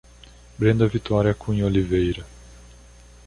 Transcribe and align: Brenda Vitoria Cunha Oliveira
Brenda 0.57 0.87
Vitoria 0.87 1.35
Cunha 1.35 1.63
Oliveira 1.67 2.25